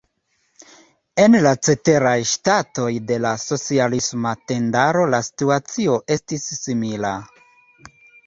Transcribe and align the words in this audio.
En 1.23 1.35
la 1.47 1.49
ceteraj 1.67 2.13
ŝtatoj 2.29 2.87
de 3.11 3.19
la 3.25 3.33
socialisma 3.43 4.33
tendaro 4.51 5.05
la 5.15 5.21
situacio 5.29 5.99
estis 6.17 6.47
simila. 6.63 7.13